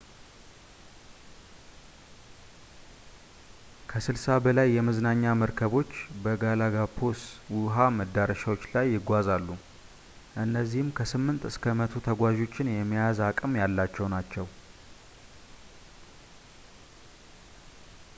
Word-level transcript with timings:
ከ60 3.91 4.37
በላይ 4.45 4.69
የመዝናኛ 4.77 5.23
መርከቦች 5.43 5.91
በgalapagos 6.23 7.21
ውሃ 7.59 7.77
መዳረሻዎች 7.99 8.63
ላይ 8.73 8.87
ይጓዛሉ- 8.95 9.47
እነዚህም 10.47 10.89
ከ8 10.99 11.47
እስከ 11.53 11.77
100 11.85 12.05
ተጓዦችን 12.09 12.73
የመያዝ 12.79 13.19
አቅም 13.31 13.59
ያላቸው 13.63 14.07
ናቸው 14.17 14.47